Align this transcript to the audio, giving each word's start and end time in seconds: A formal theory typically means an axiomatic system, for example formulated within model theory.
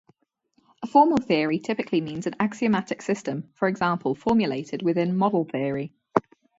A 0.81 0.87
formal 0.87 1.19
theory 1.19 1.59
typically 1.59 2.01
means 2.01 2.25
an 2.25 2.33
axiomatic 2.39 3.03
system, 3.03 3.51
for 3.53 3.67
example 3.67 4.15
formulated 4.15 4.81
within 4.81 5.15
model 5.15 5.43
theory. 5.45 5.93